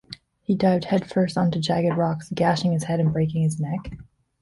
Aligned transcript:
He 0.41 0.55
dived 0.55 0.85
head 0.85 1.07
first 1.07 1.37
onto 1.37 1.59
jagged 1.59 1.95
rocks, 1.95 2.31
gashing 2.33 2.71
his 2.71 2.85
head 2.85 2.99
and 2.99 3.13
breaking 3.13 3.43
his 3.43 3.59
neck. 3.59 3.91